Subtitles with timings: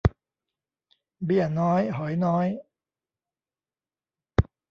[1.23, 2.47] เบี้ยน้อยหอยน้อย